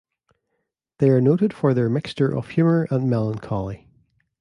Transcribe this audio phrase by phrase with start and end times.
[0.97, 3.87] They are noted for their mixture of humour and melancholy.